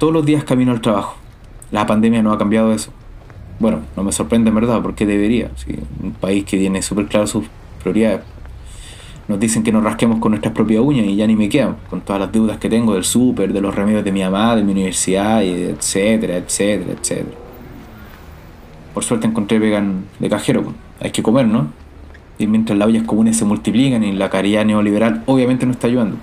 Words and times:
Todos 0.00 0.14
los 0.14 0.24
días 0.24 0.44
camino 0.44 0.72
al 0.72 0.80
trabajo. 0.80 1.16
La 1.70 1.84
pandemia 1.84 2.22
no 2.22 2.32
ha 2.32 2.38
cambiado 2.38 2.72
eso. 2.72 2.90
Bueno, 3.58 3.80
no 3.94 4.02
me 4.02 4.12
sorprende 4.12 4.48
en 4.48 4.54
verdad, 4.54 4.80
porque 4.80 5.04
debería. 5.04 5.50
Un 6.02 6.12
país 6.12 6.46
que 6.46 6.56
tiene 6.56 6.80
súper 6.80 7.04
claro 7.04 7.26
sus 7.26 7.44
prioridades. 7.82 8.22
Nos 9.28 9.38
dicen 9.38 9.62
que 9.62 9.70
nos 9.70 9.84
rasquemos 9.84 10.18
con 10.18 10.30
nuestras 10.30 10.54
propias 10.54 10.80
uñas 10.80 11.04
y 11.04 11.16
ya 11.16 11.26
ni 11.26 11.36
me 11.36 11.50
quedan, 11.50 11.76
con 11.90 12.00
todas 12.00 12.18
las 12.18 12.32
deudas 12.32 12.56
que 12.56 12.70
tengo 12.70 12.94
del 12.94 13.04
súper, 13.04 13.52
de 13.52 13.60
los 13.60 13.74
remedios 13.74 14.02
de 14.02 14.10
mi 14.10 14.22
mamá, 14.22 14.56
de 14.56 14.64
mi 14.64 14.72
universidad, 14.72 15.42
etcétera, 15.42 16.38
etcétera, 16.38 16.92
etcétera. 16.98 17.36
Por 18.94 19.04
suerte 19.04 19.26
encontré 19.26 19.58
vegan 19.58 20.06
de 20.18 20.30
cajero, 20.30 20.62
pues. 20.62 20.76
hay 20.98 21.10
que 21.10 21.22
comer, 21.22 21.46
¿no? 21.46 21.66
Y 22.38 22.46
mientras 22.46 22.78
las 22.78 22.88
ollas 22.88 23.02
comunes 23.02 23.36
se 23.36 23.44
multiplican 23.44 24.02
y 24.02 24.12
la 24.12 24.30
caridad 24.30 24.64
neoliberal 24.64 25.24
obviamente 25.26 25.66
no 25.66 25.72
está 25.72 25.88
ayudando. 25.88 26.16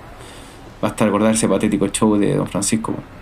Basta 0.82 1.06
recordar 1.06 1.36
ese 1.36 1.48
patético 1.48 1.88
show 1.90 2.18
de 2.18 2.38
Don 2.38 2.48
Francisco. 2.48 2.94
Pues. 2.94 3.18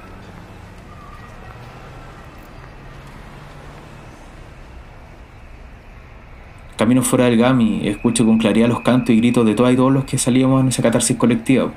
Camino 6.78 7.02
fuera 7.04 7.26
del 7.26 7.38
GAMI, 7.38 7.88
escucho 7.88 8.26
con 8.26 8.38
claridad 8.38 8.68
los 8.68 8.82
cantos 8.82 9.12
y 9.12 9.18
gritos 9.18 9.46
de 9.46 9.56
todas 9.56 9.72
y 9.72 9.78
todos 9.78 9.94
los 9.94 10.04
que 10.04 10.18
salíamos 10.18 10.60
en 10.60 10.68
esa 10.68 10.84
catarsis 10.84 11.16
colectiva, 11.16 11.72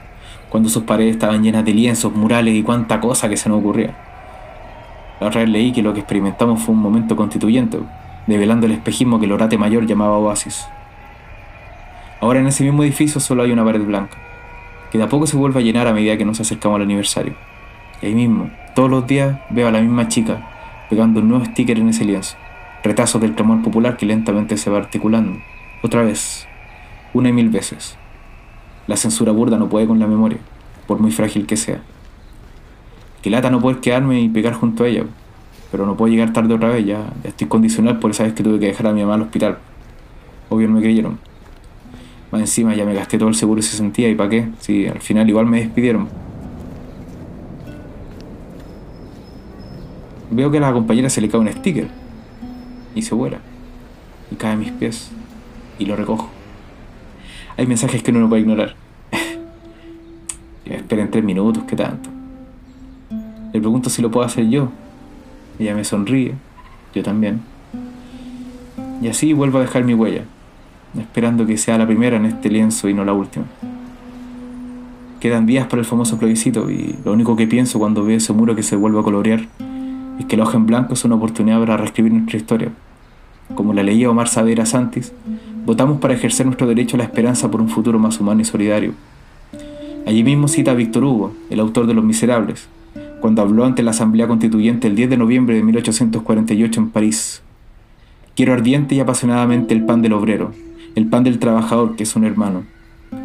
cuando 0.48 0.68
sus 0.68 0.82
paredes 0.82 1.12
estaban 1.12 1.44
llenas 1.44 1.64
de 1.64 1.72
lienzos, 1.72 2.12
murales 2.12 2.56
y 2.56 2.64
cuánta 2.64 2.98
cosa 2.98 3.28
que 3.28 3.36
se 3.36 3.48
nos 3.48 3.60
ocurría. 3.60 3.94
La 5.20 5.28
vez 5.28 5.48
leí 5.48 5.70
que 5.70 5.82
lo 5.82 5.94
que 5.94 6.00
experimentamos 6.00 6.60
fue 6.60 6.74
un 6.74 6.80
momento 6.80 7.14
constituyente, 7.14 7.78
develando 8.26 8.66
el 8.66 8.72
espejismo 8.72 9.20
que 9.20 9.26
el 9.26 9.32
orate 9.32 9.56
mayor 9.56 9.86
llamaba 9.86 10.18
oasis. 10.18 10.66
Ahora 12.20 12.40
en 12.40 12.48
ese 12.48 12.64
mismo 12.64 12.82
edificio 12.82 13.20
solo 13.20 13.44
hay 13.44 13.52
una 13.52 13.64
pared 13.64 13.82
blanca, 13.82 14.16
que 14.90 14.98
de 14.98 15.04
a 15.04 15.08
poco 15.08 15.28
se 15.28 15.36
vuelve 15.36 15.60
a 15.60 15.62
llenar 15.62 15.86
a 15.86 15.92
medida 15.92 16.16
que 16.16 16.24
nos 16.24 16.40
acercamos 16.40 16.74
al 16.74 16.82
aniversario. 16.82 17.34
Y 18.02 18.06
ahí 18.06 18.14
mismo, 18.16 18.50
todos 18.74 18.90
los 18.90 19.06
días, 19.06 19.38
veo 19.50 19.68
a 19.68 19.70
la 19.70 19.80
misma 19.80 20.08
chica 20.08 20.40
pegando 20.90 21.20
un 21.20 21.28
nuevo 21.28 21.44
sticker 21.44 21.78
en 21.78 21.90
ese 21.90 22.04
lienzo 22.04 22.36
retazos 22.82 23.20
del 23.20 23.34
clamor 23.34 23.62
popular 23.62 23.96
que 23.96 24.06
lentamente 24.06 24.56
se 24.56 24.70
va 24.70 24.78
articulando. 24.78 25.38
Otra 25.82 26.02
vez, 26.02 26.46
una 27.14 27.28
y 27.28 27.32
mil 27.32 27.50
veces. 27.50 27.96
La 28.86 28.96
censura 28.96 29.32
burda 29.32 29.58
no 29.58 29.68
puede 29.68 29.86
con 29.86 29.98
la 29.98 30.06
memoria, 30.06 30.38
por 30.86 30.98
muy 30.98 31.10
frágil 31.10 31.46
que 31.46 31.56
sea. 31.56 31.80
Que 33.22 33.30
lata 33.30 33.50
no 33.50 33.60
poder 33.60 33.80
quedarme 33.80 34.20
y 34.20 34.28
pegar 34.28 34.54
junto 34.54 34.84
a 34.84 34.88
ella, 34.88 35.04
pero 35.70 35.86
no 35.86 35.96
puedo 35.96 36.10
llegar 36.10 36.32
tarde 36.32 36.54
otra 36.54 36.68
vez, 36.68 36.86
ya, 36.86 37.12
estoy 37.24 37.48
condicional 37.48 37.98
por 37.98 38.12
esa 38.12 38.24
vez 38.24 38.32
que 38.32 38.42
tuve 38.42 38.58
que 38.58 38.66
dejar 38.66 38.86
a 38.86 38.92
mi 38.92 39.02
mamá 39.02 39.14
al 39.14 39.22
hospital. 39.22 39.58
Obvio 40.48 40.68
no 40.68 40.74
me 40.74 40.80
creyeron. 40.80 41.18
Más 42.30 42.40
encima 42.40 42.74
ya 42.74 42.84
me 42.84 42.94
gasté 42.94 43.18
todo 43.18 43.28
el 43.28 43.34
seguro 43.34 43.60
y 43.60 43.62
se 43.62 43.76
sentía, 43.76 44.08
¿y 44.08 44.14
para 44.14 44.30
qué? 44.30 44.48
Si 44.60 44.86
al 44.86 45.00
final 45.00 45.28
igual 45.28 45.46
me 45.46 45.60
despidieron. 45.60 46.08
Veo 50.30 50.50
que 50.50 50.58
a 50.58 50.60
la 50.60 50.72
compañera 50.72 51.10
se 51.10 51.20
le 51.20 51.28
cae 51.28 51.40
un 51.40 51.48
sticker 51.48 52.07
y 52.98 53.02
se 53.02 53.14
vuela. 53.14 53.38
Y 54.30 54.34
cae 54.34 54.52
a 54.52 54.56
mis 54.56 54.72
pies 54.72 55.10
y 55.78 55.86
lo 55.86 55.96
recojo. 55.96 56.28
Hay 57.56 57.66
mensajes 57.66 58.02
que 58.02 58.10
uno 58.10 58.20
no 58.20 58.28
puede 58.28 58.42
ignorar. 58.42 58.74
Esperen 60.64 61.10
tres 61.10 61.24
minutos, 61.24 61.62
¿qué 61.64 61.76
tanto? 61.76 62.10
Le 63.52 63.60
pregunto 63.60 63.88
si 63.88 64.02
lo 64.02 64.10
puedo 64.10 64.26
hacer 64.26 64.48
yo. 64.48 64.70
Ella 65.58 65.74
me 65.74 65.84
sonríe, 65.84 66.34
yo 66.94 67.02
también. 67.02 67.40
Y 69.00 69.08
así 69.08 69.32
vuelvo 69.32 69.58
a 69.58 69.62
dejar 69.62 69.84
mi 69.84 69.94
huella, 69.94 70.24
esperando 70.98 71.46
que 71.46 71.56
sea 71.56 71.78
la 71.78 71.86
primera 71.86 72.16
en 72.16 72.26
este 72.26 72.50
lienzo 72.50 72.88
y 72.88 72.94
no 72.94 73.04
la 73.04 73.12
última. 73.12 73.46
Quedan 75.20 75.46
días 75.46 75.66
para 75.66 75.80
el 75.80 75.86
famoso 75.86 76.18
plebiscito 76.18 76.70
y 76.70 76.96
lo 77.04 77.12
único 77.12 77.36
que 77.36 77.46
pienso 77.46 77.78
cuando 77.78 78.04
veo 78.04 78.16
ese 78.16 78.32
muro 78.32 78.54
que 78.54 78.62
se 78.62 78.76
vuelve 78.76 79.00
a 79.00 79.02
colorear 79.02 79.46
es 80.18 80.26
que 80.26 80.36
la 80.36 80.44
hoja 80.44 80.56
en 80.56 80.66
blanco 80.66 80.94
es 80.94 81.04
una 81.04 81.14
oportunidad 81.16 81.58
para 81.60 81.76
reescribir 81.76 82.12
nuestra 82.12 82.36
historia 82.36 82.72
como 83.54 83.72
la 83.72 83.82
leía 83.82 84.10
Omar 84.10 84.28
Savera 84.28 84.66
Santis, 84.66 85.12
votamos 85.64 85.98
para 85.98 86.14
ejercer 86.14 86.46
nuestro 86.46 86.66
derecho 86.66 86.96
a 86.96 86.98
la 86.98 87.04
esperanza 87.04 87.50
por 87.50 87.60
un 87.60 87.68
futuro 87.68 87.98
más 87.98 88.20
humano 88.20 88.40
y 88.40 88.44
solidario. 88.44 88.92
Allí 90.06 90.24
mismo 90.24 90.48
cita 90.48 90.70
a 90.70 90.74
Víctor 90.74 91.04
Hugo, 91.04 91.32
el 91.50 91.60
autor 91.60 91.86
de 91.86 91.94
Los 91.94 92.04
Miserables, 92.04 92.68
cuando 93.20 93.42
habló 93.42 93.64
ante 93.64 93.82
la 93.82 93.90
Asamblea 93.90 94.26
Constituyente 94.26 94.86
el 94.86 94.96
10 94.96 95.10
de 95.10 95.16
noviembre 95.16 95.56
de 95.56 95.62
1848 95.62 96.80
en 96.80 96.90
París. 96.90 97.42
Quiero 98.34 98.52
ardiente 98.52 98.94
y 98.94 99.00
apasionadamente 99.00 99.74
el 99.74 99.84
pan 99.84 100.00
del 100.00 100.12
obrero, 100.12 100.52
el 100.94 101.06
pan 101.06 101.24
del 101.24 101.38
trabajador 101.38 101.96
que 101.96 102.04
es 102.04 102.16
un 102.16 102.24
hermano. 102.24 102.62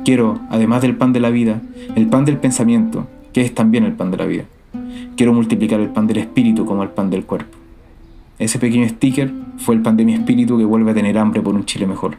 Quiero, 0.03 0.39
además 0.49 0.81
del 0.81 0.95
pan 0.95 1.13
de 1.13 1.19
la 1.19 1.29
vida, 1.29 1.61
el 1.95 2.07
pan 2.07 2.25
del 2.25 2.37
pensamiento, 2.37 3.07
que 3.31 3.41
es 3.41 3.53
también 3.53 3.83
el 3.83 3.93
pan 3.93 4.11
de 4.11 4.17
la 4.17 4.25
vida. 4.25 4.45
Quiero 5.15 5.33
multiplicar 5.33 5.79
el 5.79 5.89
pan 5.89 6.07
del 6.07 6.17
espíritu 6.17 6.65
como 6.65 6.83
el 6.83 6.89
pan 6.89 7.09
del 7.09 7.23
cuerpo. 7.23 7.62
Ese 8.43 8.59
pequeño 8.59 8.89
sticker 8.89 9.31
fue 9.57 9.73
el 9.73 9.81
pan 9.81 9.95
de 9.95 10.03
mi 10.03 10.15
espíritu 10.15 10.57
que 10.57 10.65
vuelve 10.65 10.91
a 10.91 10.93
tener 10.93 11.17
hambre 11.17 11.39
por 11.39 11.55
un 11.55 11.63
Chile 11.63 11.87
mejor. 11.87 12.17